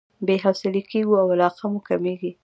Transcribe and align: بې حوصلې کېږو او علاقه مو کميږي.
بې 0.25 0.35
حوصلې 0.43 0.81
کېږو 0.91 1.15
او 1.21 1.27
علاقه 1.35 1.65
مو 1.71 1.79
کميږي. 1.87 2.31